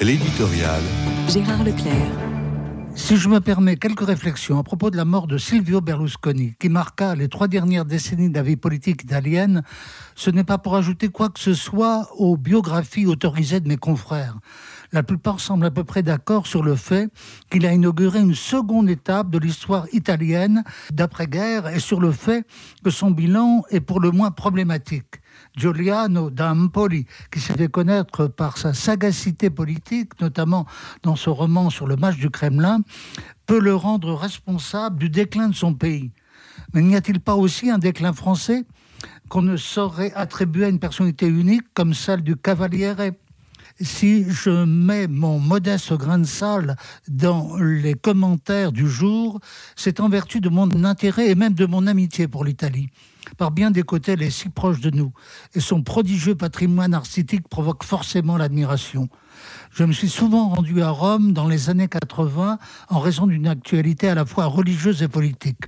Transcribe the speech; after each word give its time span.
L'éditorial. 0.00 0.80
Gérard 1.28 1.62
Leclerc. 1.62 2.10
Si 2.96 3.16
je 3.16 3.28
me 3.28 3.38
permets 3.38 3.76
quelques 3.76 4.04
réflexions 4.04 4.58
à 4.58 4.64
propos 4.64 4.90
de 4.90 4.96
la 4.96 5.04
mort 5.04 5.28
de 5.28 5.38
Silvio 5.38 5.80
Berlusconi, 5.80 6.54
qui 6.58 6.68
marqua 6.68 7.14
les 7.14 7.28
trois 7.28 7.46
dernières 7.46 7.84
décennies 7.84 8.28
de 8.28 8.34
la 8.34 8.42
vie 8.42 8.56
politique 8.56 9.04
italienne, 9.04 9.62
ce 10.16 10.30
n'est 10.30 10.42
pas 10.42 10.58
pour 10.58 10.74
ajouter 10.74 11.08
quoi 11.10 11.28
que 11.28 11.38
ce 11.38 11.54
soit 11.54 12.08
aux 12.16 12.36
biographies 12.36 13.06
autorisées 13.06 13.60
de 13.60 13.68
mes 13.68 13.76
confrères. 13.76 14.36
La 14.90 15.04
plupart 15.04 15.38
semblent 15.38 15.66
à 15.66 15.70
peu 15.70 15.84
près 15.84 16.02
d'accord 16.02 16.48
sur 16.48 16.64
le 16.64 16.74
fait 16.74 17.08
qu'il 17.50 17.64
a 17.66 17.72
inauguré 17.72 18.18
une 18.18 18.34
seconde 18.34 18.90
étape 18.90 19.30
de 19.30 19.38
l'histoire 19.38 19.86
italienne 19.92 20.64
d'après-guerre 20.92 21.68
et 21.68 21.78
sur 21.78 22.00
le 22.00 22.10
fait 22.10 22.44
que 22.82 22.90
son 22.90 23.12
bilan 23.12 23.62
est 23.70 23.80
pour 23.80 24.00
le 24.00 24.10
moins 24.10 24.32
problématique. 24.32 25.19
Giuliano 25.56 26.30
d'Ampoli, 26.30 27.06
qui 27.30 27.40
s'est 27.40 27.54
fait 27.54 27.68
connaître 27.68 28.26
par 28.26 28.58
sa 28.58 28.74
sagacité 28.74 29.50
politique, 29.50 30.20
notamment 30.20 30.66
dans 31.02 31.16
ce 31.16 31.30
roman 31.30 31.70
sur 31.70 31.86
le 31.86 31.96
match 31.96 32.16
du 32.16 32.30
Kremlin, 32.30 32.80
peut 33.46 33.60
le 33.60 33.74
rendre 33.74 34.14
responsable 34.14 34.98
du 34.98 35.10
déclin 35.10 35.48
de 35.48 35.54
son 35.54 35.74
pays. 35.74 36.10
Mais 36.72 36.82
n'y 36.82 36.96
a-t-il 36.96 37.20
pas 37.20 37.34
aussi 37.34 37.70
un 37.70 37.78
déclin 37.78 38.12
français 38.12 38.64
qu'on 39.28 39.42
ne 39.42 39.56
saurait 39.56 40.12
attribuer 40.14 40.66
à 40.66 40.68
une 40.68 40.78
personnalité 40.78 41.26
unique 41.26 41.64
comme 41.74 41.94
celle 41.94 42.22
du 42.22 42.36
Cavaliere? 42.36 43.12
Si 43.80 44.26
je 44.28 44.64
mets 44.64 45.06
mon 45.06 45.38
modeste 45.38 45.94
grain 45.94 46.18
de 46.18 46.24
sable 46.24 46.76
dans 47.08 47.56
les 47.56 47.94
commentaires 47.94 48.72
du 48.72 48.88
jour, 48.88 49.40
c'est 49.74 50.00
en 50.00 50.08
vertu 50.10 50.40
de 50.40 50.50
mon 50.50 50.84
intérêt 50.84 51.30
et 51.30 51.34
même 51.34 51.54
de 51.54 51.64
mon 51.64 51.86
amitié 51.86 52.28
pour 52.28 52.44
l'Italie. 52.44 52.90
Par 53.36 53.50
bien 53.50 53.70
des 53.70 53.82
côtés, 53.82 54.12
elle 54.12 54.22
est 54.22 54.30
si 54.30 54.48
proche 54.48 54.80
de 54.80 54.90
nous, 54.90 55.12
et 55.54 55.60
son 55.60 55.82
prodigieux 55.82 56.34
patrimoine 56.34 56.94
artistique 56.94 57.48
provoque 57.48 57.84
forcément 57.84 58.36
l'admiration. 58.36 59.08
Je 59.72 59.84
me 59.84 59.92
suis 59.92 60.08
souvent 60.08 60.48
rendu 60.48 60.82
à 60.82 60.90
Rome 60.90 61.32
dans 61.32 61.48
les 61.48 61.70
années 61.70 61.88
80 61.88 62.58
en 62.88 62.98
raison 62.98 63.26
d'une 63.26 63.46
actualité 63.46 64.08
à 64.08 64.14
la 64.14 64.26
fois 64.26 64.46
religieuse 64.46 65.02
et 65.02 65.08
politique. 65.08 65.62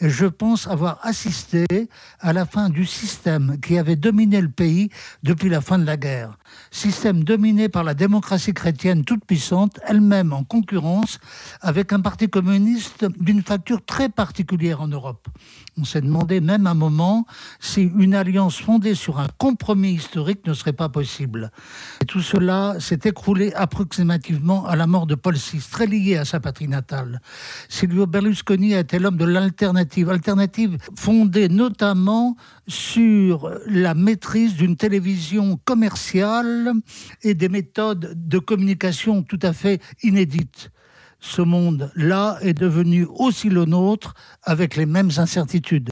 Et 0.00 0.10
je 0.10 0.26
pense 0.26 0.68
avoir 0.68 0.98
assisté 1.02 1.66
à 2.20 2.32
la 2.32 2.44
fin 2.44 2.68
du 2.68 2.84
système 2.84 3.58
qui 3.60 3.78
avait 3.78 3.96
dominé 3.96 4.40
le 4.40 4.50
pays 4.50 4.90
depuis 5.22 5.48
la 5.48 5.60
fin 5.60 5.78
de 5.78 5.86
la 5.86 5.96
guerre. 5.96 6.36
Système 6.70 7.24
dominé 7.24 7.68
par 7.68 7.84
la 7.84 7.94
démocratie 7.94 8.54
chrétienne 8.54 9.04
toute 9.04 9.24
puissante, 9.24 9.80
elle-même 9.86 10.32
en 10.32 10.44
concurrence 10.44 11.18
avec 11.60 11.92
un 11.92 12.00
parti 12.00 12.28
communiste 12.28 13.06
d'une 13.18 13.42
facture 13.42 13.84
très 13.84 14.08
particulière 14.08 14.82
en 14.82 14.88
Europe. 14.88 15.26
On 15.78 15.84
s'est 15.84 16.02
demandé 16.02 16.40
même 16.40 16.66
un 16.66 16.74
moment 16.74 16.97
si 17.60 17.82
une 17.82 18.14
alliance 18.14 18.58
fondée 18.58 18.94
sur 18.94 19.18
un 19.18 19.28
compromis 19.38 19.92
historique 19.92 20.46
ne 20.46 20.54
serait 20.54 20.72
pas 20.72 20.88
possible. 20.88 21.50
Tout 22.06 22.20
cela 22.20 22.76
s'est 22.80 23.00
écroulé 23.04 23.52
approximativement 23.54 24.66
à 24.66 24.76
la 24.76 24.86
mort 24.86 25.06
de 25.06 25.14
Paul 25.14 25.34
VI, 25.34 25.60
très 25.70 25.86
lié 25.86 26.16
à 26.16 26.24
sa 26.24 26.40
patrie 26.40 26.68
natale. 26.68 27.20
Silvio 27.68 28.06
Berlusconi 28.06 28.74
a 28.74 28.80
été 28.80 28.98
l'homme 28.98 29.16
de 29.16 29.24
l'alternative, 29.24 30.10
alternative 30.10 30.78
fondée 30.96 31.48
notamment 31.48 32.36
sur 32.66 33.50
la 33.66 33.94
maîtrise 33.94 34.54
d'une 34.54 34.76
télévision 34.76 35.58
commerciale 35.64 36.72
et 37.22 37.34
des 37.34 37.48
méthodes 37.48 38.12
de 38.16 38.38
communication 38.38 39.22
tout 39.22 39.40
à 39.42 39.52
fait 39.52 39.80
inédites 40.02 40.70
ce 41.20 41.42
monde-là 41.42 42.38
est 42.42 42.54
devenu 42.54 43.06
aussi 43.06 43.48
le 43.48 43.64
nôtre 43.64 44.14
avec 44.42 44.76
les 44.76 44.86
mêmes 44.86 45.10
incertitudes. 45.16 45.86